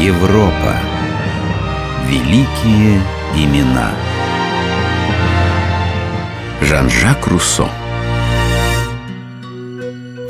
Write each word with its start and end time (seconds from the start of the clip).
Европа. 0.00 0.76
Великие 2.08 3.02
имена. 3.36 3.92
Жан-Жак 6.62 7.26
Руссо. 7.26 7.68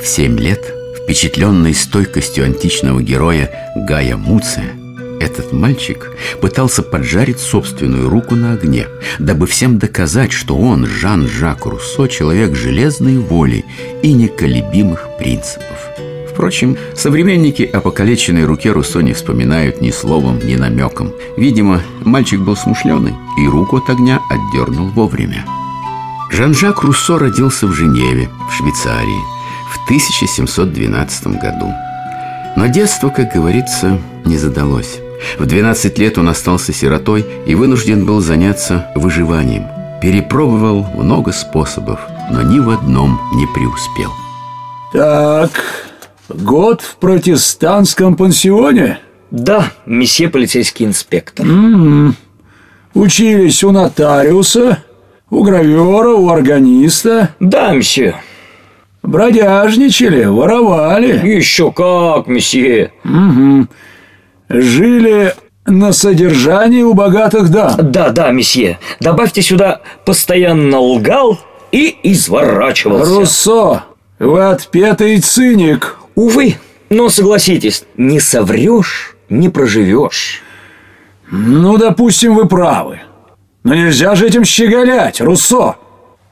В 0.03 0.05
семь 0.05 0.41
лет, 0.41 0.65
впечатленный 1.01 1.73
стойкостью 1.73 2.47
античного 2.47 3.01
героя 3.01 3.73
Гая 3.77 4.17
Муция, 4.17 4.73
этот 5.21 5.53
мальчик 5.53 6.17
пытался 6.41 6.83
поджарить 6.83 7.39
собственную 7.39 8.09
руку 8.09 8.35
на 8.35 8.55
огне, 8.55 8.89
дабы 9.21 9.47
всем 9.47 9.79
доказать, 9.79 10.33
что 10.33 10.57
он, 10.57 10.85
Жан-Жак 10.85 11.65
Руссо, 11.67 12.09
человек 12.09 12.57
железной 12.57 13.19
воли 13.19 13.65
и 14.03 14.15
неколебимых 14.15 15.07
принципов. 15.17 16.10
Впрочем, 16.41 16.79
современники 16.97 17.65
о 17.65 17.83
покалеченной 17.83 18.47
руке 18.47 18.73
Руссо 18.73 19.01
не 19.01 19.13
вспоминают 19.13 19.83
ни 19.83 19.91
словом, 19.91 20.39
ни 20.39 20.57
намеком. 20.57 21.13
Видимо, 21.37 21.83
мальчик 22.03 22.41
был 22.41 22.57
смышленый 22.57 23.13
и 23.39 23.47
руку 23.47 23.77
от 23.77 23.91
огня 23.91 24.21
отдернул 24.31 24.89
вовремя. 24.89 25.45
Жан-Жак 26.31 26.83
Руссо 26.83 27.19
родился 27.19 27.67
в 27.67 27.73
Женеве, 27.73 28.31
в 28.49 28.55
Швейцарии, 28.55 29.21
в 29.71 29.85
1712 29.85 31.27
году. 31.27 31.75
Но 32.57 32.69
детство, 32.69 33.11
как 33.11 33.35
говорится, 33.35 33.99
не 34.25 34.39
задалось. 34.39 34.99
В 35.39 35.45
12 35.45 35.99
лет 35.99 36.17
он 36.17 36.31
остался 36.31 36.73
сиротой 36.73 37.27
и 37.45 37.55
вынужден 37.55 38.07
был 38.07 38.23
заняться 38.23 38.91
выживанием. 38.95 39.67
Перепробовал 40.01 40.87
много 40.95 41.33
способов, 41.33 42.01
но 42.31 42.41
ни 42.41 42.61
в 42.61 42.71
одном 42.71 43.21
не 43.35 43.47
преуспел. 43.53 44.11
Так, 44.95 45.90
год 46.35 46.81
в 46.83 46.97
протестантском 46.97 48.17
пансионе? 48.17 48.99
Да, 49.31 49.71
месье 49.87 50.29
полицейский 50.29 50.87
инспектор. 50.87 51.47
М-м. 51.47 52.17
Учились 52.95 53.63
у 53.63 53.71
нотариуса, 53.71 54.83
у 55.31 55.43
гравера, 55.43 56.11
у 56.11 56.29
органиста? 56.29 57.35
Да, 57.39 57.73
месье. 57.73 58.17
Бродяжничали, 59.03 60.25
воровали? 60.25 61.27
Еще 61.27 61.73
как, 61.73 62.27
месье. 62.27 62.93
Угу. 63.05 63.69
Жили 64.51 65.35
на 65.67 65.93
содержании 65.93 66.83
у 66.83 66.95
богатых 66.95 67.51
дам 67.51 67.77
Да, 67.79 68.11
да, 68.11 68.33
месье 68.33 68.79
Добавьте 68.99 69.43
сюда 69.43 69.81
«постоянно 70.05 70.81
лгал 70.81 71.39
и 71.71 71.97
изворачивался» 72.03 73.15
Руссо, 73.15 73.85
вы 74.19 74.43
отпетый 74.43 75.19
циник 75.21 76.00
Увы, 76.15 76.57
но 76.91 77.09
согласитесь, 77.09 77.85
не 77.97 78.21
соврешь, 78.21 79.17
не 79.29 79.49
проживешь 79.49 80.43
Ну, 81.31 81.77
допустим, 81.79 82.35
вы 82.35 82.47
правы. 82.47 83.01
Но 83.63 83.75
нельзя 83.75 84.15
же 84.15 84.27
этим 84.27 84.45
щеголять, 84.45 85.21
Руссо. 85.21 85.77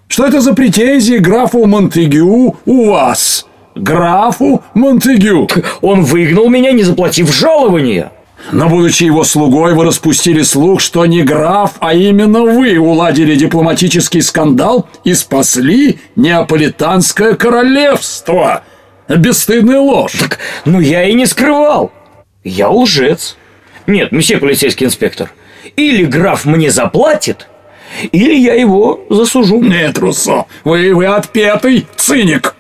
Что 0.09 0.27
это 0.27 0.41
за 0.41 0.55
претензии 0.55 1.19
графу 1.19 1.65
Монтегю 1.67 2.57
у 2.65 2.91
вас? 2.91 3.49
графу 3.79 4.63
Монтегю. 4.75 5.49
Он 5.81 6.03
выгнал 6.03 6.49
меня, 6.49 6.73
не 6.73 6.83
заплатив 6.83 7.35
жалования. 7.35 8.13
Но, 8.53 8.69
будучи 8.69 9.05
его 9.05 9.25
слугой, 9.25 9.75
вы 9.75 9.85
распустили 9.85 10.43
слух, 10.43 10.81
что 10.81 11.05
не 11.07 11.23
граф, 11.23 11.73
а 11.81 11.93
именно 11.93 12.43
вы 12.43 12.79
уладили 12.79 13.35
дипломатический 13.35 14.21
скандал 14.21 14.89
и 15.05 15.13
спасли 15.15 15.99
Неаполитанское 16.15 17.35
королевство. 17.35 18.63
Бесстыдная 19.09 19.81
ложь. 19.81 20.13
Так, 20.13 20.39
ну 20.65 20.81
я 20.81 21.05
и 21.05 21.15
не 21.15 21.27
скрывал. 21.27 21.93
Я 22.45 22.69
лжец. 22.71 23.37
Нет, 23.87 24.13
месье 24.13 24.39
полицейский 24.39 24.87
инспектор. 24.87 25.31
Или 25.77 26.05
граф 26.05 26.45
мне 26.45 26.71
заплатит, 26.71 27.49
или 28.13 28.35
я 28.35 28.55
его 28.55 29.01
засужу. 29.09 29.61
Нет, 29.63 29.99
Руссо, 29.99 30.47
вы, 30.65 30.95
вы 30.95 31.07
отпетый 31.07 31.87
циник. 31.97 32.55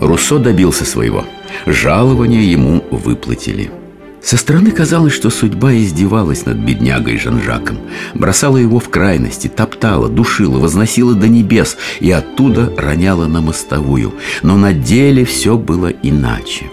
Руссо 0.00 0.38
добился 0.38 0.84
своего. 0.84 1.24
Жалование 1.66 2.50
ему 2.50 2.82
выплатили. 2.90 3.70
Со 4.22 4.36
стороны 4.36 4.70
казалось, 4.70 5.12
что 5.12 5.30
судьба 5.30 5.74
издевалась 5.74 6.46
над 6.46 6.56
беднягой 6.56 7.18
Жан-Жаком, 7.18 7.78
бросала 8.14 8.56
его 8.56 8.78
в 8.78 8.88
крайности, 8.88 9.48
топтала, 9.48 10.08
душила, 10.08 10.58
возносила 10.58 11.14
до 11.14 11.26
небес 11.26 11.76
и 11.98 12.10
оттуда 12.12 12.72
роняла 12.76 13.26
на 13.26 13.40
мостовую. 13.40 14.14
Но 14.42 14.56
на 14.56 14.72
деле 14.72 15.24
все 15.24 15.58
было 15.58 15.88
иначе. 15.88 16.66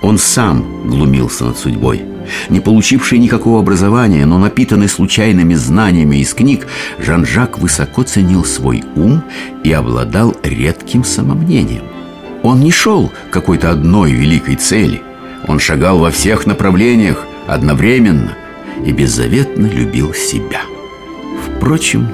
Он 0.00 0.16
сам 0.16 0.88
глумился 0.88 1.44
над 1.44 1.58
судьбой. 1.58 2.02
Не 2.48 2.60
получивший 2.60 3.18
никакого 3.18 3.58
образования, 3.58 4.24
но 4.26 4.38
напитанный 4.38 4.88
случайными 4.88 5.54
знаниями 5.54 6.16
из 6.16 6.32
книг, 6.34 6.68
Жан-Жак 7.00 7.58
высоко 7.58 8.04
ценил 8.04 8.44
свой 8.44 8.84
ум 8.94 9.24
и 9.64 9.72
обладал 9.72 10.36
редким 10.44 11.02
самомнением. 11.02 11.82
Он 12.44 12.60
не 12.60 12.70
шел 12.70 13.08
к 13.08 13.32
какой-то 13.32 13.70
одной 13.70 14.12
великой 14.12 14.54
цели. 14.54 15.02
Он 15.48 15.58
шагал 15.58 15.98
во 15.98 16.10
всех 16.10 16.46
направлениях 16.46 17.24
одновременно 17.46 18.36
и 18.84 18.92
беззаветно 18.92 19.66
любил 19.66 20.14
себя. 20.14 20.62
Впрочем, 21.56 22.08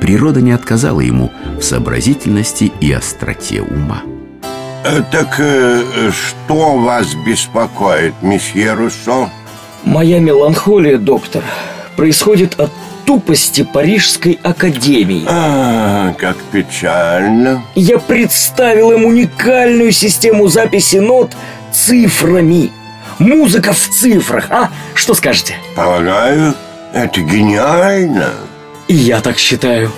природа 0.00 0.40
не 0.40 0.52
отказала 0.52 1.00
ему 1.00 1.32
в 1.58 1.62
сообразительности 1.62 2.72
и 2.80 2.92
остроте 2.92 3.62
ума. 3.62 4.02
Э, 4.84 5.02
Так 5.10 5.36
э, 5.38 6.10
что 6.12 6.78
вас 6.78 7.14
беспокоит, 7.26 8.14
месье 8.22 8.74
Руссо? 8.74 9.28
Моя 9.84 10.20
меланхолия, 10.20 10.98
доктор, 10.98 11.42
происходит 11.96 12.58
от 12.60 12.70
тупости 13.04 13.62
Парижской 13.62 14.38
академии. 14.42 15.24
А, 15.26 16.12
как 16.18 16.36
печально. 16.52 17.62
Я 17.74 17.98
представил 17.98 18.92
им 18.92 19.06
уникальную 19.06 19.92
систему 19.92 20.48
записи 20.48 20.96
нот 20.96 21.34
цифрами. 21.72 22.72
Музыка 23.18 23.72
в 23.72 23.88
цифрах, 23.88 24.46
а? 24.50 24.70
Что 24.94 25.14
скажете? 25.14 25.56
Полагаю, 25.74 26.54
это 26.92 27.20
гениально. 27.20 28.30
И 28.86 28.94
я 28.94 29.20
так 29.20 29.38
считаю. 29.38 29.90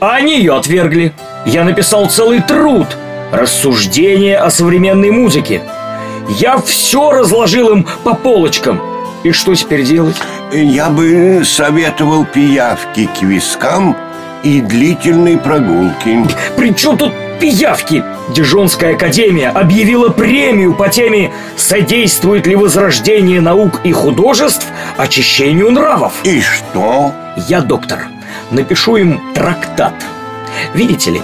А 0.00 0.16
они 0.16 0.38
ее 0.38 0.54
отвергли. 0.56 1.12
Я 1.46 1.64
написал 1.64 2.08
целый 2.10 2.42
труд 2.42 2.86
«Рассуждение 3.32 4.38
о 4.38 4.50
современной 4.50 5.10
музыке». 5.10 5.62
Я 6.28 6.58
все 6.58 7.12
разложил 7.12 7.70
им 7.70 7.86
по 8.04 8.14
полочкам. 8.14 8.80
И 9.22 9.32
что 9.32 9.54
теперь 9.54 9.84
делать? 9.84 10.16
Я 10.52 10.88
бы 10.88 11.42
советовал 11.44 12.24
пиявки 12.24 13.08
к 13.18 13.22
вискам 13.22 13.96
и 14.42 14.60
длительные 14.60 15.38
прогулки. 15.38 16.24
При 16.56 16.74
чем 16.74 16.96
тут 16.98 17.12
пиявки? 17.40 18.04
Дижонская 18.28 18.94
академия 18.94 19.50
объявила 19.50 20.08
премию 20.08 20.74
по 20.74 20.88
теме 20.88 21.32
«Содействует 21.56 22.46
ли 22.46 22.56
возрождение 22.56 23.40
наук 23.40 23.80
и 23.84 23.92
художеств 23.92 24.66
очищению 24.96 25.70
нравов?» 25.70 26.12
И 26.24 26.40
что? 26.40 27.12
Я 27.48 27.60
доктор. 27.60 28.08
Напишу 28.50 28.96
им 28.96 29.20
трактат. 29.34 29.94
Видите 30.74 31.12
ли, 31.12 31.22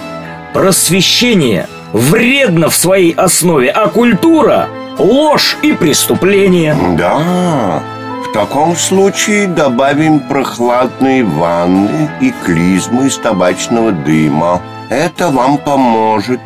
просвещение 0.55 1.69
вредно 1.93 2.69
в 2.69 2.77
своей 2.77 3.13
основе, 3.13 3.71
а 3.71 3.89
культура– 3.89 4.69
ложь 4.99 5.57
и 5.63 5.73
преступление. 5.73 6.77
Да, 6.97 7.83
в 8.29 8.33
таком 8.33 8.77
случае 8.77 9.49
добавим 9.49 10.21
прохладные 10.21 11.25
ванны 11.25 12.11
и 12.21 12.33
клизмы 12.45 13.09
из 13.09 13.17
табачного 13.17 13.93
дыма. 13.93 14.63
Это 14.89 15.29
вам 15.29 15.59
поможет. 15.59 16.41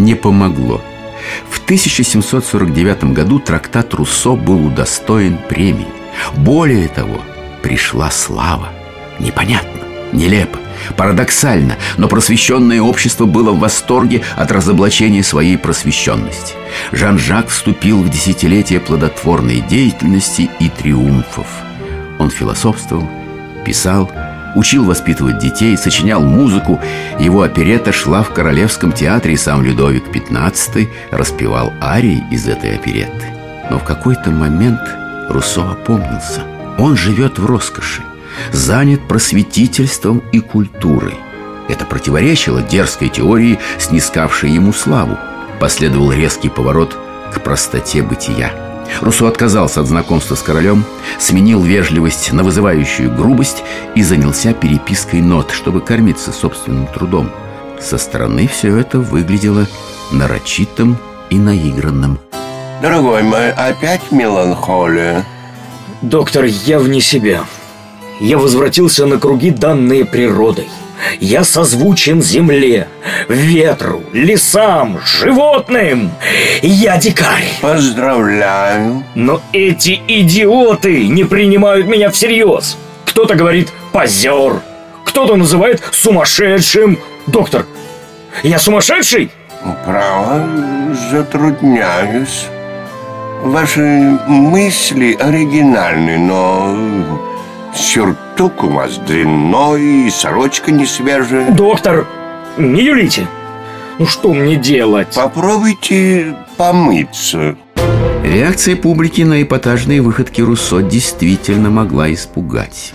Не 0.00 0.14
помогло. 0.14 0.80
В 1.50 1.62
1749 1.62 3.12
году 3.12 3.38
трактат 3.38 3.92
Руссо 3.92 4.30
был 4.34 4.66
удостоен 4.66 5.38
премии. 5.46 5.88
Более 6.36 6.88
того, 6.88 7.20
пришла 7.62 8.10
слава. 8.10 8.70
Непонятно, 9.18 9.82
нелепо, 10.12 10.58
парадоксально, 10.96 11.76
но 11.98 12.08
просвещенное 12.08 12.80
общество 12.80 13.26
было 13.26 13.50
в 13.50 13.58
восторге 13.58 14.22
от 14.36 14.50
разоблачения 14.50 15.22
своей 15.22 15.58
просвещенности. 15.58 16.54
Жан-Жак 16.92 17.48
вступил 17.48 18.02
в 18.02 18.08
десятилетие 18.08 18.80
плодотворной 18.80 19.60
деятельности 19.60 20.48
и 20.60 20.70
триумфов. 20.70 21.46
Он 22.18 22.30
философствовал, 22.30 23.06
писал, 23.66 24.10
учил 24.54 24.84
воспитывать 24.84 25.38
детей, 25.38 25.76
сочинял 25.76 26.22
музыку. 26.22 26.80
Его 27.18 27.42
оперета 27.42 27.92
шла 27.92 28.22
в 28.22 28.32
Королевском 28.32 28.92
театре, 28.92 29.34
и 29.34 29.36
сам 29.36 29.62
Людовик 29.62 30.08
XV 30.08 30.88
распевал 31.10 31.72
арии 31.82 32.22
из 32.30 32.46
этой 32.48 32.74
оперетты. 32.74 33.26
Но 33.70 33.78
в 33.78 33.84
какой-то 33.84 34.30
момент 34.30 34.80
Руссо 35.28 35.70
опомнился. 35.70 36.42
Он 36.78 36.96
живет 36.96 37.38
в 37.38 37.46
роскоши, 37.46 38.02
занят 38.52 39.06
просветительством 39.06 40.22
и 40.32 40.40
культурой. 40.40 41.14
Это 41.68 41.84
противоречило 41.84 42.62
дерзкой 42.62 43.10
теории, 43.10 43.60
снискавшей 43.78 44.50
ему 44.50 44.72
славу. 44.72 45.18
Последовал 45.60 46.10
резкий 46.10 46.48
поворот 46.48 46.96
к 47.32 47.40
простоте 47.42 48.02
бытия. 48.02 48.69
Руссо 49.00 49.28
отказался 49.28 49.80
от 49.80 49.86
знакомства 49.86 50.34
с 50.34 50.42
королем, 50.42 50.84
сменил 51.18 51.62
вежливость 51.62 52.32
на 52.32 52.42
вызывающую 52.42 53.14
грубость 53.14 53.62
и 53.94 54.02
занялся 54.02 54.52
перепиской 54.52 55.20
нот, 55.20 55.50
чтобы 55.52 55.80
кормиться 55.80 56.32
собственным 56.32 56.86
трудом. 56.86 57.30
Со 57.80 57.98
стороны 57.98 58.46
все 58.46 58.76
это 58.76 58.98
выглядело 58.98 59.66
нарочитым 60.12 60.98
и 61.30 61.38
наигранным. 61.38 62.18
Дорогой 62.82 63.22
мой, 63.22 63.52
опять 63.52 64.10
меланхолия? 64.10 65.24
Доктор, 66.02 66.44
я 66.44 66.78
вне 66.78 67.00
себя. 67.00 67.44
Я 68.20 68.38
возвратился 68.38 69.06
на 69.06 69.18
круги, 69.18 69.50
данные 69.50 70.04
природой. 70.04 70.68
Я 71.18 71.44
созвучен 71.44 72.22
земле, 72.22 72.88
ветру, 73.28 74.02
лесам, 74.12 75.00
животным. 75.04 76.12
Я 76.62 76.98
дикарь. 76.98 77.52
Поздравляю. 77.60 79.04
Но 79.14 79.40
эти 79.52 80.00
идиоты 80.06 81.08
не 81.08 81.24
принимают 81.24 81.86
меня 81.86 82.10
всерьез. 82.10 82.76
Кто-то 83.06 83.34
говорит 83.34 83.72
«позер», 83.92 84.62
кто-то 85.10 85.36
называет 85.36 85.82
сумасшедшим. 85.90 86.98
Доктор, 87.26 87.66
я 88.44 88.58
сумасшедший? 88.58 89.30
Право, 89.84 90.48
затрудняюсь. 91.10 92.46
Ваши 93.42 93.80
мысли 94.28 95.14
оригинальны, 95.14 96.18
но 96.18 97.20
сюртук 97.74 98.64
у 98.64 98.68
вас 98.68 98.96
дрянной 98.98 100.06
и 100.06 100.10
сорочка 100.10 100.70
не 100.70 100.86
свежая. 100.86 101.50
Доктор, 101.52 102.06
не 102.56 102.84
юлите. 102.84 103.26
Ну 103.98 104.06
что 104.06 104.32
мне 104.32 104.56
делать? 104.56 105.14
Попробуйте 105.14 106.34
помыться. 106.56 107.56
Реакция 108.22 108.76
публики 108.76 109.22
на 109.22 109.42
эпатажные 109.42 110.00
выходки 110.00 110.40
Руссо 110.40 110.80
действительно 110.80 111.70
могла 111.70 112.12
испугать. 112.12 112.92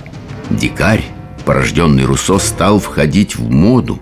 Дикарь, 0.50 1.04
порожденный 1.45 2.06
Руссо, 2.06 2.39
стал 2.39 2.80
входить 2.80 3.36
в 3.36 3.50
моду. 3.50 4.00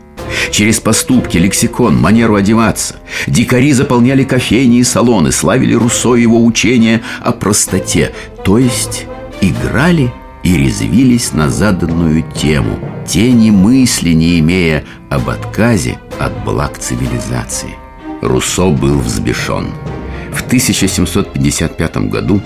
Через 0.51 0.79
поступки, 0.79 1.37
лексикон, 1.37 1.95
манеру 1.97 2.35
одеваться 2.35 2.95
Дикари 3.27 3.71
заполняли 3.71 4.23
кофейни 4.23 4.79
и 4.79 4.83
салоны 4.83 5.31
Славили 5.31 5.73
Руссо 5.75 6.15
и 6.15 6.21
его 6.21 6.43
учения 6.43 7.01
о 7.21 7.33
простоте 7.33 8.13
То 8.43 8.57
есть 8.57 9.05
играли 9.41 10.11
и 10.43 10.57
резвились 10.57 11.33
на 11.33 11.49
заданную 11.49 12.23
тему 12.35 12.79
Тени 13.07 13.51
мысли 13.51 14.11
не 14.11 14.39
имея 14.39 14.85
об 15.09 15.29
отказе 15.29 15.99
от 16.19 16.43
благ 16.45 16.77
цивилизации. 16.77 17.75
Руссо 18.21 18.69
был 18.69 18.99
взбешен. 18.99 19.67
В 20.31 20.41
1755 20.45 21.97
году 22.09 22.41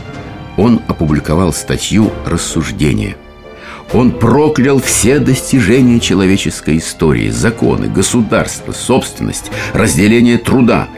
он 0.58 0.82
опубликовал 0.88 1.54
статью 1.54 2.12
«Рассуждение» 2.26 3.18
Он 3.94 4.12
проклял 4.12 4.82
все 4.82 5.20
достижения 5.20 6.02
человеческой 6.02 6.80
истории, 6.80 7.30
законы, 7.30 7.88
государство, 7.88 8.74
собственность, 8.74 9.50
разделение 9.74 10.38
труда. 10.38 10.90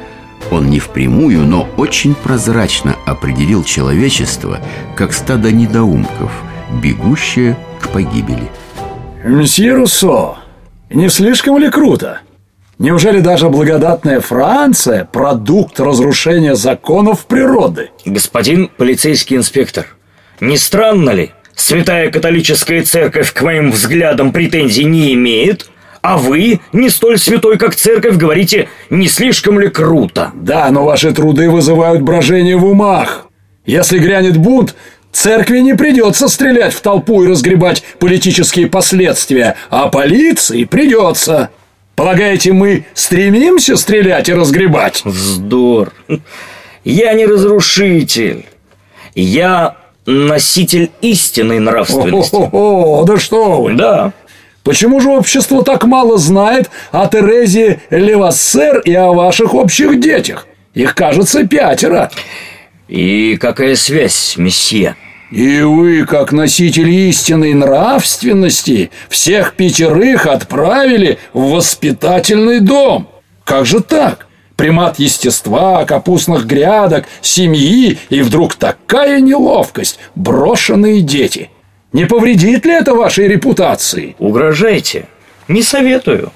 Он 0.49 0.71
не 0.71 0.79
впрямую, 0.79 1.45
но 1.45 1.69
очень 1.77 2.15
прозрачно 2.15 2.95
определил 3.05 3.63
человечество 3.63 4.59
как 4.95 5.13
стадо 5.13 5.51
недоумков, 5.51 6.31
бегущее 6.81 7.57
к 7.81 7.89
погибели. 7.89 8.49
Мсье 9.23 9.73
Руссо, 9.73 10.37
не 10.89 11.09
слишком 11.09 11.57
ли 11.57 11.69
круто? 11.69 12.19
Неужели 12.77 13.19
даже 13.19 13.49
благодатная 13.49 14.21
Франция– 14.21 15.03
продукт 15.11 15.79
разрушения 15.79 16.55
законов 16.55 17.25
природы? 17.25 17.91
Господин 18.05 18.69
полицейский 18.77 19.35
инспектор, 19.35 19.87
не 20.39 20.57
странно 20.57 21.09
ли, 21.09 21.33
Святая 21.59 22.09
католическая 22.09 22.83
церковь 22.83 23.33
к 23.33 23.41
моим 23.41 23.71
взглядам 23.71 24.31
претензий 24.31 24.85
не 24.85 25.13
имеет, 25.13 25.69
а 26.01 26.17
вы, 26.17 26.61
не 26.71 26.89
столь 26.89 27.19
святой, 27.19 27.57
как 27.57 27.75
церковь, 27.75 28.15
говорите, 28.15 28.69
не 28.89 29.09
слишком 29.09 29.59
ли 29.59 29.67
круто? 29.67 30.31
Да, 30.35 30.69
но 30.71 30.85
ваши 30.85 31.11
труды 31.11 31.49
вызывают 31.49 32.01
брожение 32.01 32.55
в 32.55 32.65
умах. 32.65 33.27
Если 33.65 33.99
грянет 33.99 34.37
бунт, 34.37 34.73
церкви 35.11 35.59
не 35.59 35.75
придется 35.75 36.27
стрелять 36.27 36.73
в 36.73 36.81
толпу 36.81 37.23
и 37.23 37.27
разгребать 37.27 37.83
политические 37.99 38.67
последствия, 38.67 39.55
а 39.69 39.89
полиции 39.89 40.63
придется. 40.63 41.49
Полагаете, 41.95 42.53
мы 42.53 42.85
стремимся 42.93 43.75
стрелять 43.75 44.29
и 44.29 44.33
разгребать? 44.33 45.01
Вздор. 45.03 45.91
Я 46.85 47.13
не 47.13 47.25
разрушитель. 47.25 48.45
Я 49.15 49.75
носитель 50.05 50.91
истинной 51.01 51.59
нравственности. 51.59 52.49
О, 52.51 53.03
да 53.05 53.17
что 53.17 53.61
вы! 53.61 53.73
Да. 53.73 54.13
Почему 54.63 54.99
же 54.99 55.09
общество 55.09 55.63
так 55.63 55.83
мало 55.85 56.17
знает 56.17 56.69
о 56.91 57.07
Терезе 57.07 57.81
Левассер 57.89 58.79
и 58.79 58.93
о 58.93 59.11
ваших 59.11 59.53
общих 59.53 59.99
детях? 59.99 60.47
Их, 60.73 60.95
кажется, 60.95 61.45
пятеро. 61.45 62.11
И 62.89 63.37
какая 63.37 63.75
связь, 63.75 64.35
месье? 64.37 64.95
И 65.31 65.61
вы, 65.61 66.05
как 66.05 66.31
носитель 66.31 66.89
истинной 66.89 67.53
нравственности, 67.53 68.89
всех 69.09 69.53
пятерых 69.53 70.25
отправили 70.25 71.19
в 71.33 71.51
воспитательный 71.51 72.59
дом. 72.59 73.07
Как 73.45 73.65
же 73.65 73.79
так? 73.79 74.25
примат 74.59 74.99
естества, 74.99 75.85
капустных 75.85 76.45
грядок, 76.45 77.05
семьи, 77.21 77.97
и 78.09 78.21
вдруг 78.21 78.55
такая 78.55 79.21
неловкость, 79.21 79.99
брошенные 80.15 80.99
дети. 80.99 81.49
Не 81.93 82.03
повредит 82.03 82.65
ли 82.65 82.73
это 82.73 82.93
вашей 82.93 83.29
репутации? 83.29 84.17
Угрожайте. 84.19 85.05
Не 85.47 85.63
советую. 85.63 86.33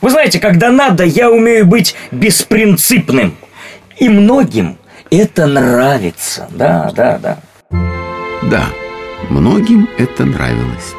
Вы 0.00 0.08
знаете, 0.08 0.40
когда 0.40 0.70
надо, 0.70 1.04
я 1.04 1.30
умею 1.30 1.66
быть 1.66 1.94
беспринципным. 2.10 3.36
И 3.98 4.08
многим 4.08 4.78
это 5.10 5.46
нравится. 5.46 6.48
Да, 6.50 6.90
да, 6.94 7.18
да. 7.18 7.38
Да, 8.50 8.66
многим 9.30 9.88
это 9.98 10.24
нравилось 10.24 10.94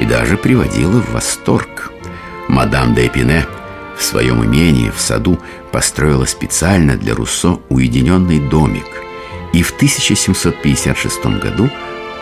и 0.00 0.04
даже 0.04 0.36
приводило 0.36 1.00
в 1.00 1.12
восторг. 1.12 1.92
Мадам 2.48 2.94
де 2.94 3.06
Эпине 3.06 3.46
в 3.96 4.02
своем 4.02 4.44
имении 4.44 4.90
в 4.90 4.98
саду 4.98 5.38
построила 5.72 6.24
специально 6.24 6.96
для 6.96 7.14
Руссо 7.14 7.60
уединенный 7.68 8.40
домик. 8.40 8.86
И 9.52 9.62
в 9.62 9.72
1756 9.72 11.26
году 11.40 11.68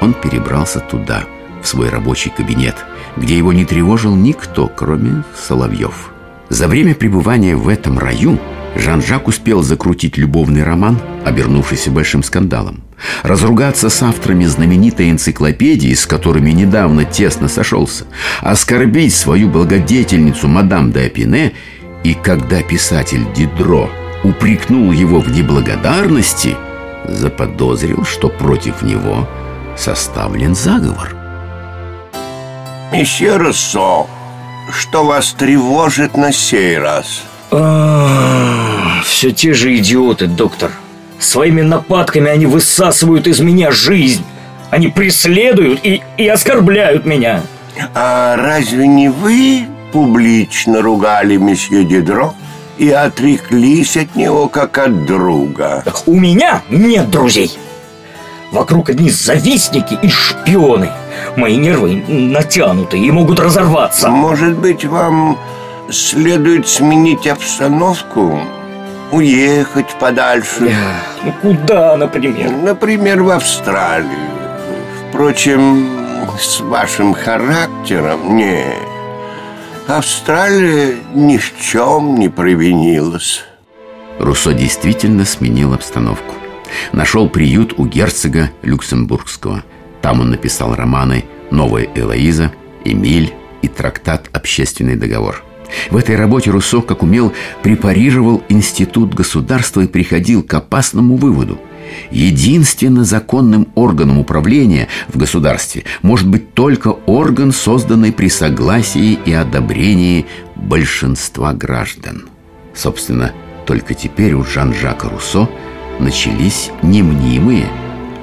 он 0.01 0.13
перебрался 0.13 0.81
туда, 0.81 1.25
в 1.63 1.69
свой 1.69 1.89
рабочий 1.89 2.31
кабинет, 2.31 2.75
где 3.17 3.37
его 3.37 3.53
не 3.53 3.65
тревожил 3.65 4.15
никто, 4.17 4.67
кроме 4.67 5.23
Соловьев. 5.37 6.11
За 6.49 6.67
время 6.67 6.95
пребывания 6.95 7.55
в 7.55 7.69
этом 7.69 7.99
раю 7.99 8.39
Жан-Жак 8.77 9.29
успел 9.29 9.63
закрутить 9.63 10.17
любовный 10.17 10.63
роман, 10.63 10.99
обернувшийся 11.25 11.91
большим 11.91 12.23
скандалом, 12.23 12.83
разругаться 13.23 13.91
с 13.91 14.03
авторами 14.03 14.45
знаменитой 14.45 15.11
энциклопедии, 15.11 15.95
с 15.95 16.07
которыми 16.07 16.51
недавно 16.51 17.05
тесно 17.05 17.49
сошелся, 17.49 18.05
оскорбить 18.41 19.15
свою 19.15 19.49
благодетельницу 19.49 20.49
мадам 20.49 20.93
де 20.93 21.07
Апине, 21.07 21.53
и 22.05 22.15
когда 22.15 22.63
писатель 22.63 23.27
Дидро 23.35 23.91
упрекнул 24.23 24.93
его 24.93 25.21
в 25.21 25.29
неблагодарности, 25.31 26.57
заподозрил, 27.07 28.05
что 28.05 28.29
против 28.29 28.83
него 28.83 29.29
составлен 29.77 30.55
заговор. 30.55 31.17
Месье 32.93 33.37
Руссо, 33.37 34.07
что 34.73 35.05
вас 35.05 35.33
тревожит 35.33 36.17
на 36.17 36.33
сей 36.33 36.79
раз? 36.79 37.28
А, 37.51 39.01
все 39.05 39.33
те 39.33 39.55
же 39.55 39.77
идиоты, 39.77 40.27
доктор. 40.27 40.71
Своими 41.19 41.63
нападками 41.63 42.31
они 42.31 42.47
высасывают 42.47 43.27
из 43.27 43.41
меня 43.41 43.71
жизнь. 43.71 44.25
Они 44.71 44.89
преследуют 44.89 45.81
и, 45.83 46.03
и 46.17 46.29
оскорбляют 46.29 47.07
меня. 47.07 47.43
А 47.95 48.37
разве 48.37 48.87
не 48.87 49.09
вы 49.09 49.67
публично 49.93 50.83
ругали 50.83 51.37
месье 51.37 51.85
Дидро 51.85 52.35
и 52.77 52.91
отреклись 52.91 53.97
от 53.97 54.15
него 54.15 54.49
как 54.49 54.79
от 54.79 55.07
друга? 55.07 55.85
У 56.07 56.19
меня 56.19 56.63
нет 56.71 57.11
друзей. 57.11 57.51
Вокруг 58.53 58.91
одни 58.91 59.11
завистники 59.11 59.99
и 60.01 60.09
шпионы. 60.09 60.91
Мои 61.37 61.57
нервы 61.57 62.03
натянуты 62.09 62.99
и 62.99 63.11
могут 63.11 63.41
разорваться. 63.41 64.09
Может 64.09 64.57
быть, 64.57 64.85
вам 64.85 65.39
следует 65.91 66.69
сменить 66.69 67.27
обстановку? 67.27 68.41
Уехать 69.11 69.97
подальше? 69.99 70.75
Ну, 71.25 71.33
куда, 71.41 71.97
например? 71.97 72.51
Например, 72.51 73.23
в 73.23 73.31
Австралию. 73.31 74.11
Впрочем, 75.09 75.89
с 76.39 76.61
вашим 76.61 77.15
характером 77.15 78.37
нет. 78.37 78.77
Австралия 79.87 80.97
ни 81.15 81.39
в 81.39 81.59
чем 81.59 82.17
не 82.17 82.29
провинилась. 82.29 83.45
Руссо 84.19 84.53
действительно 84.53 85.25
сменил 85.25 85.73
обстановку. 85.73 86.35
нашел 86.93 87.31
приют 87.31 87.75
у 87.79 87.87
герцога 87.87 88.51
Люксембургского. 88.63 89.65
Там 90.03 90.21
он 90.21 90.31
написал 90.31 90.75
романы 90.75 91.25
«Новая 91.51 91.89
Элоиза», 91.95 92.53
«Эмиль» 92.85 93.33
и 93.63 93.69
трактат 93.69 94.29
«Общественный 94.33 94.97
договор». 94.97 95.48
В 95.91 95.97
этой 95.97 96.17
работе 96.17 96.51
Руссо, 96.51 96.81
как 96.81 97.03
умел, 97.03 97.33
препарировал 97.63 98.43
институт 98.49 99.15
государства 99.15 99.83
и 99.83 99.87
приходил 99.87 100.43
к 100.43 100.55
опасному 100.55 101.17
выводу. 101.17 101.59
Единственно 102.11 103.05
законным 103.05 103.69
органом 103.75 104.19
управления 104.19 104.89
в 105.09 105.17
государстве 105.17 105.85
может 106.03 106.29
быть 106.29 106.53
только 106.53 106.89
орган, 106.89 107.53
созданный 107.53 108.13
при 108.13 108.29
согласии 108.29 109.19
и 109.25 109.33
одобрении 109.33 110.27
большинства 110.55 111.55
граждан. 111.55 112.29
Собственно, 112.75 113.33
только 113.67 113.95
теперь 113.95 114.35
у 114.35 114.45
Жан-Жака 114.45 115.09
Руссо 115.09 115.49
начались 115.99 116.71
не 116.83 117.03
мнимые, 117.03 117.67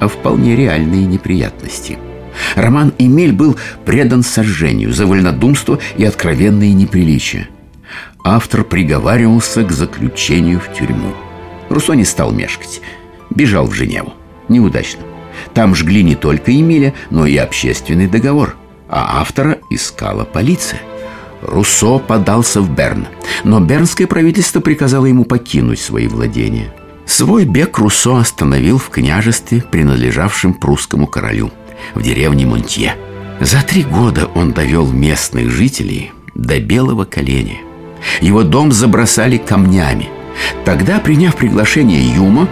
а 0.00 0.08
вполне 0.08 0.54
реальные 0.54 1.04
неприятности– 1.04 1.98
Роман 2.54 2.92
Эмиль 2.98 3.32
был 3.32 3.56
предан 3.84 4.22
сожжению 4.22 4.92
за 4.92 5.06
вольнодумство 5.06 5.78
и 5.96 6.04
откровенные 6.04 6.72
неприличия. 6.72 7.48
Автор 8.24 8.64
приговаривался 8.64 9.62
к 9.62 9.72
заключению 9.72 10.60
в 10.60 10.72
тюрьму. 10.72 11.14
Руссо 11.68 11.92
не 11.94 12.04
стал 12.04 12.32
мешкать. 12.32 12.80
Бежал 13.30 13.66
в 13.66 13.74
Женеву. 13.74 14.14
Неудачно. 14.48 15.02
Там 15.54 15.74
жгли 15.74 16.02
не 16.02 16.14
только 16.14 16.52
Эмиля, 16.52 16.94
но 17.10 17.26
и 17.26 17.36
общественный 17.36 18.08
договор. 18.08 18.56
А 18.88 19.20
автора 19.20 19.58
искала 19.70 20.24
полиция. 20.24 20.80
Руссо 21.42 21.98
подался 21.98 22.60
в 22.60 22.74
Берн, 22.74 23.06
но 23.44 23.60
бернское 23.60 24.06
правительство 24.06 24.60
приказало 24.60 25.06
ему 25.06 25.24
покинуть 25.24 25.80
свои 25.80 26.08
владения. 26.08 26.72
Свой 27.04 27.44
бег 27.44 27.78
Руссо 27.78 28.18
остановил 28.18 28.78
в 28.78 28.88
княжестве, 28.88 29.60
принадлежавшем 29.60 30.54
прусскому 30.54 31.06
королю– 31.06 31.52
в 31.94 32.02
деревне 32.02 32.46
Монтье. 32.46 32.96
За 33.40 33.62
три 33.62 33.82
года 33.82 34.26
он 34.34 34.52
довел 34.52 34.90
местных 34.90 35.50
жителей 35.50 36.12
до 36.34 36.58
белого 36.60 37.04
коленя. 37.04 37.58
Его 38.20 38.42
дом 38.42 38.72
забросали 38.72 39.36
камнями. 39.36 40.08
Тогда, 40.64 41.00
приняв 41.00 41.36
приглашение 41.36 42.14
Юма, 42.14 42.48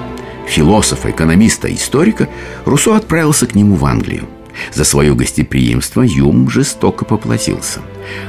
философа, 0.47 1.11
экономиста, 1.11 1.73
историка, 1.73 2.29
Руссо 2.65 2.97
отправился 2.97 3.47
к 3.47 3.55
нему 3.55 3.77
в 3.77 3.85
Англию. 3.85 4.25
За 4.73 4.85
свое 4.85 5.15
гостеприимство 5.15 6.03
Юм 6.03 6.49
жестоко 6.49 7.05
поплатился. 7.05 7.81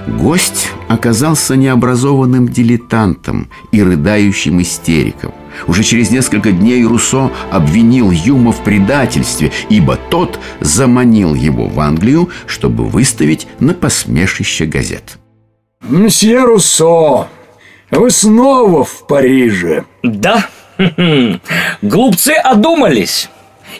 Гость 0.08 0.70
оказался 0.88 1.56
необразованным 1.56 2.48
дилетантом 2.48 3.50
и 3.72 3.82
рыдающим 3.82 4.62
истериком. 4.62 5.34
Уже 5.68 5.84
через 5.84 6.12
несколько 6.12 6.52
дней 6.52 6.84
Руссо 6.86 7.32
обвинил 7.52 8.12
Юма 8.12 8.52
в 8.52 8.64
предательстве, 8.64 9.52
ибо 9.70 9.98
тот 10.10 10.40
заманил 10.60 11.34
его 11.34 11.68
в 11.68 11.80
Англию, 11.80 12.30
чтобы 12.46 12.86
выставить 12.86 13.48
на 13.60 13.74
посмешище 13.74 14.66
газет. 14.66 15.18
«Мсье 15.82 16.44
Руссо, 16.44 17.28
вы 17.92 18.10
снова 18.10 18.84
в 18.84 19.08
Париже?» 19.08 19.86
«Да, 20.04 20.46
глупцы 21.82 22.32
одумались 22.32 23.30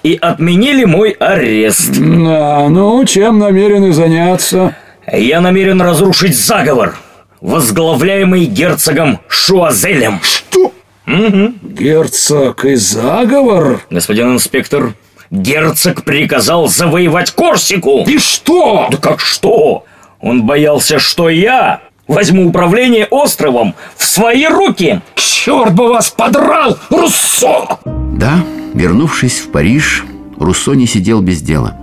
и 0.04 0.18
отменили 0.22 0.86
мой 0.86 1.12
арест. 1.12 1.92
Да, 1.98 2.68
ну, 2.70 3.04
чем 3.06 3.40
намерены 3.40 3.92
заняться? 3.92 4.76
Я 5.16 5.40
намерен 5.40 5.82
разрушить 5.82 6.38
заговор, 6.38 6.98
возглавляемый 7.40 8.46
герцогом 8.46 9.20
Шуазелем. 9.28 10.20
Что? 10.22 10.74
Угу. 11.08 11.54
Герцог 11.62 12.66
и 12.66 12.76
заговор? 12.76 13.82
Господин 13.90 14.34
инспектор, 14.34 14.94
герцог 15.32 16.04
приказал 16.04 16.68
завоевать 16.68 17.32
Корсику. 17.32 18.04
И 18.08 18.18
что? 18.18 18.88
Да 18.92 18.98
как 18.98 19.20
что? 19.20 19.86
Он 20.20 20.44
боялся, 20.44 21.00
что 21.00 21.30
я 21.30 21.82
возьму 22.08 22.48
управление 22.48 23.06
островом 23.06 23.76
в 23.96 24.06
свои 24.06 24.48
руки. 24.48 25.02
Черт 25.16 25.74
бы 25.74 25.90
вас 25.90 26.10
подрал, 26.10 26.78
Руссо! 26.90 27.80
Да, 27.86 28.44
Вернувшись 28.74 29.40
в 29.40 29.52
Париж, 29.52 30.04
Руссо 30.38 30.74
не 30.74 30.86
сидел 30.86 31.22
без 31.22 31.42
дела. 31.42 31.78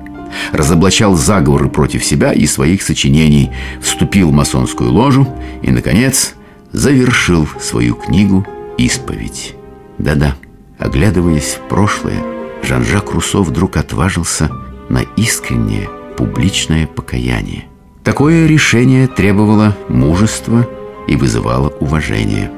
Разоблачал 0.52 1.14
заговоры 1.14 1.68
против 1.68 2.04
себя 2.04 2.32
и 2.32 2.46
своих 2.46 2.82
сочинений, 2.82 3.50
вступил 3.80 4.30
в 4.30 4.32
масонскую 4.32 4.92
ложу 4.92 5.26
и, 5.62 5.70
наконец, 5.70 6.34
завершил 6.72 7.48
свою 7.60 7.94
книгу 7.94 8.46
«Исповедь». 8.78 9.54
Да-да, 9.98 10.36
оглядываясь 10.78 11.58
в 11.58 11.68
прошлое, 11.68 12.22
Жан-Жак 12.62 13.12
Руссо 13.12 13.42
вдруг 13.42 13.76
отважился 13.76 14.50
на 14.88 15.02
искреннее 15.16 15.88
публичное 16.16 16.86
покаяние. 16.86 17.64
Такое 18.04 18.46
решение 18.46 19.06
требовало 19.06 19.76
мужества 19.88 20.68
и 21.08 21.16
вызывало 21.16 21.68
уважение. 21.68 22.50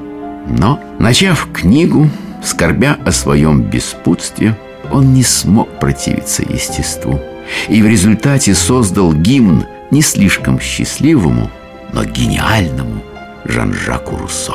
Но, 0.47 0.79
начав 0.99 1.47
книгу, 1.53 2.09
Скорбя 2.45 2.97
о 3.03 3.11
своем 3.11 3.63
беспутстве, 3.63 4.55
он 4.91 5.13
не 5.13 5.23
смог 5.23 5.67
противиться 5.79 6.43
естеству 6.43 7.19
и 7.67 7.81
в 7.81 7.87
результате 7.87 8.53
создал 8.53 9.13
гимн 9.13 9.65
не 9.91 10.01
слишком 10.01 10.59
счастливому, 10.59 11.49
но 11.93 12.03
гениальному 12.03 13.01
Жан-Жаку 13.45 14.17
Руссо. 14.17 14.53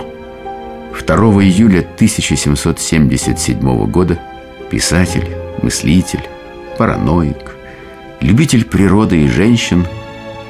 2 1.07 1.17
июля 1.17 1.81
1777 1.81 3.87
года 3.87 4.21
писатель, 4.71 5.29
мыслитель, 5.63 6.23
параноик, 6.79 7.57
любитель 8.21 8.65
природы 8.65 9.25
и 9.25 9.29
женщин 9.29 9.87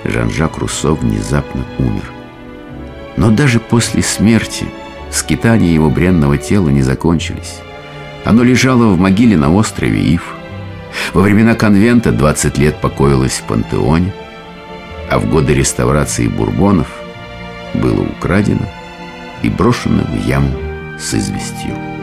Жан-Жак 0.05 0.59
Руссо 0.59 0.95
внезапно 0.95 1.65
умер. 1.79 2.11
Но 3.17 3.31
даже 3.31 3.61
после 3.61 4.03
смерти– 4.03 4.67
Скитания 5.11 5.73
его 5.73 5.91
бренного 5.91 6.39
тела 6.39 6.69
не 6.69 6.83
закончились. 6.83 7.59
Оно 8.25 8.43
лежало 8.43 8.87
в 8.87 8.99
могиле 8.99 9.37
на 9.37 9.53
острове 9.53 10.01
Ив. 10.01 10.35
Во 11.13 11.23
времена 11.23 11.55
конвента 11.55 12.13
20 12.13 12.59
лет 12.59 12.77
покоилось 12.81 13.39
в 13.39 13.43
пантеоне, 13.45 14.13
а 15.11 15.19
в 15.19 15.29
годы 15.29 15.55
реставрации 15.55 16.29
бурбонов 16.29 16.89
было 17.75 18.03
украдено 18.03 18.69
и 19.43 19.49
брошено 19.49 20.05
в 20.05 20.27
яму 20.27 20.57
с 20.99 21.15
известью. 21.15 22.00